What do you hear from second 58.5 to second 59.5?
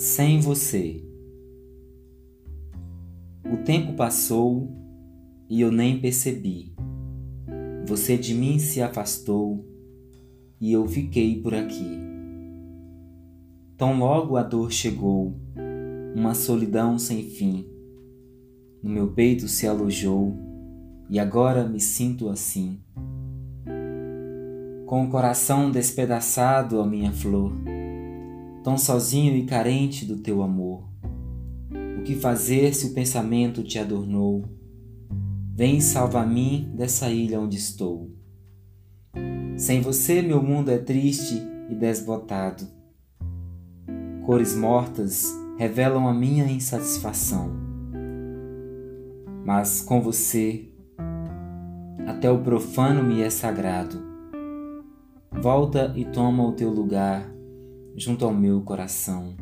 coração.